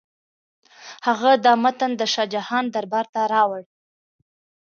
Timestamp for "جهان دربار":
2.33-3.05